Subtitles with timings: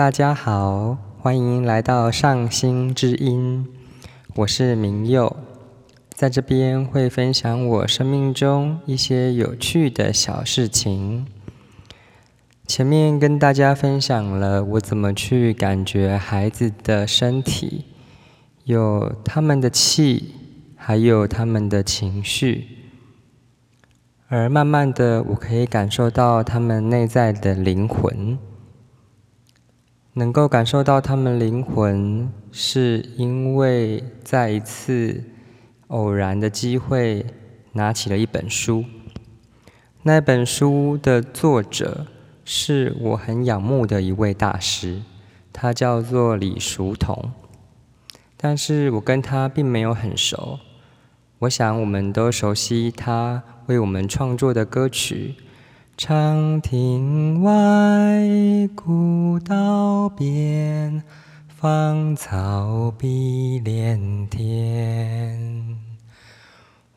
[0.00, 3.66] 大家好，欢迎来到上星之音，
[4.34, 5.36] 我是明佑，
[6.14, 11.26] 在这边会分享我生命中一些有趣的小事情。
[12.66, 17.84] 前面跟大家分享了我怎么去感觉孩子的身体，
[18.64, 20.34] 有他们的气，
[20.76, 22.64] 还有他们的情绪。
[24.28, 28.38] 而慢慢的，我可以感受到他们内在的灵魂，
[30.14, 35.24] 能够感受到他们灵魂，是因为在一次
[35.88, 37.24] 偶然的机会，
[37.72, 38.84] 拿起了一本书。
[40.02, 42.06] 那本书的作者
[42.44, 45.02] 是我很仰慕的一位大师，
[45.52, 47.32] 他叫做李叔同，
[48.36, 50.58] 但是我跟他并没有很熟。
[51.40, 53.42] 我想我们都熟悉他。
[53.66, 55.36] 为我们创作的歌曲，
[56.02, 57.52] 《长亭外，
[58.74, 61.02] 古道边，
[61.46, 65.76] 芳草碧连天。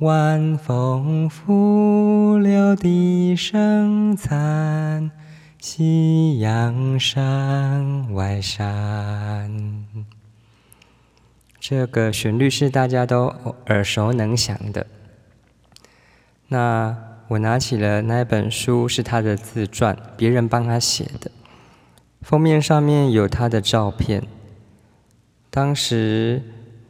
[0.00, 5.12] 晚风拂柳笛声残，
[5.60, 9.86] 夕阳山外山。
[11.60, 13.32] 这个旋律是大家都
[13.68, 14.88] 耳熟能详的。
[16.48, 21.30] 那我拿起了那本书，是他的自传，别人帮他写的。
[22.22, 24.22] 封面上面有他的照片。
[25.50, 26.42] 当时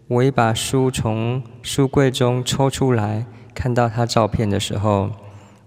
[0.07, 5.11] 我一把书从书柜中抽出来，看到他照片的时候，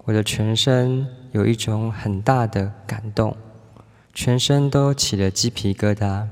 [0.05, 3.35] 我的全身有一种很大的感动，
[4.13, 6.27] 全身都起了鸡皮疙瘩。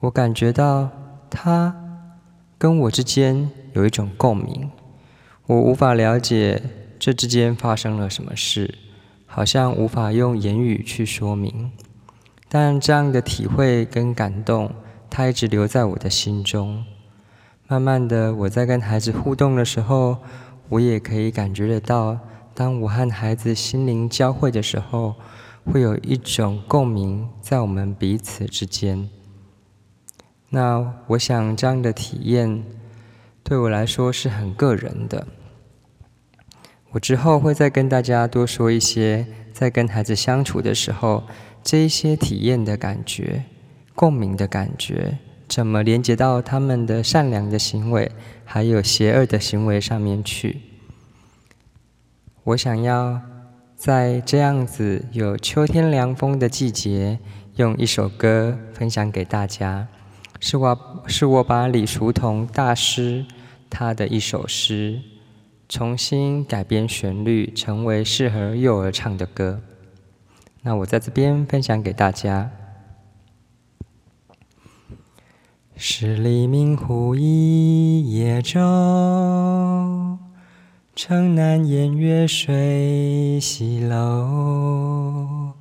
[0.00, 0.88] 我感觉到
[1.28, 1.76] 他
[2.56, 4.70] 跟我之间有一种共鸣。
[5.46, 6.62] 我无法了解
[6.98, 8.74] 这之间发生了什么事，
[9.26, 11.70] 好像无法用言语去说明。
[12.48, 14.72] 但这样的体会跟感动，
[15.08, 16.84] 它一直留在我的心中。
[17.66, 20.18] 慢慢的，我在跟孩子互动的时候，
[20.70, 22.18] 我也可以感觉得到，
[22.54, 25.14] 当我和孩子心灵交汇的时候，
[25.64, 29.08] 会有一种共鸣在我们彼此之间。
[30.48, 32.64] 那我想，这样的体验
[33.44, 35.26] 对我来说是很个人的。
[36.92, 41.24] 我之后会再跟大家多说一些，在跟孩子相处的时候，
[41.62, 43.44] 这一些体验的感觉、
[43.94, 48.10] 共鸣的感觉，怎么连接到他们的善良的行为，
[48.44, 50.62] 还有邪恶的行为上面去。
[52.44, 53.20] 我想要
[53.76, 57.18] 在这样子有秋天凉风的季节，
[57.56, 59.86] 用一首歌分享给大家，
[60.40, 63.26] 是我是我把李叔同大师
[63.68, 64.98] 他的一首诗。
[65.68, 69.60] 重新改编旋律，成为适合幼儿唱的歌。
[70.62, 72.50] 那我在这边分享给大家。
[75.76, 78.58] 十里明湖一叶舟，
[80.96, 85.52] 城南烟月水西楼。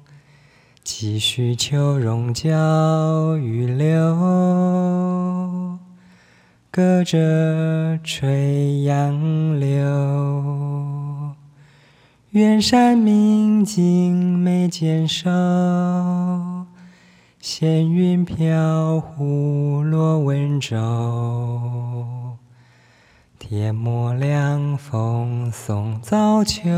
[0.83, 5.36] 几许秋容教玉流。
[6.69, 11.35] 隔着垂杨柳，
[12.31, 15.29] 远山明镜眉间收，
[17.39, 20.77] 闲云飘忽落温州。
[23.39, 26.69] 天末凉风送早秋，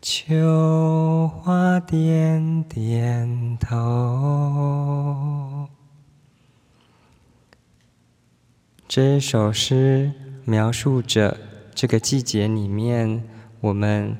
[0.00, 4.79] 秋花点点头。
[8.90, 10.10] 这首诗
[10.44, 11.38] 描述着
[11.76, 13.22] 这个季节里面，
[13.60, 14.16] 我们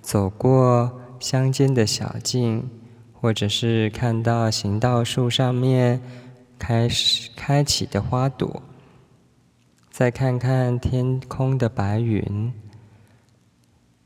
[0.00, 2.70] 走过乡间的小径，
[3.12, 6.00] 或者是看到行道树上面
[6.56, 8.62] 开始开启的花朵，
[9.90, 12.52] 再看看天空的白云，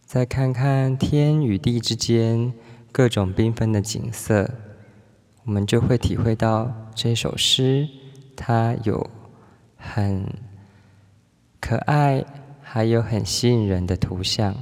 [0.07, 2.55] 再看看天与地之间
[2.91, 4.51] 各种缤纷的景色，
[5.45, 7.87] 我们就会体会到这首诗
[8.35, 9.11] 它有。
[9.77, 10.27] 很
[11.61, 12.25] 可爱，
[12.63, 14.55] 还有很吸引人的图像。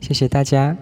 [0.00, 0.76] 谢谢大家。